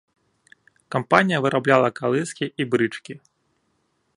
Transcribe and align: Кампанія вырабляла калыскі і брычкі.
Кампанія 0.95 1.41
вырабляла 1.47 1.89
калыскі 1.99 2.45
і 2.65 2.67
брычкі. 2.73 3.13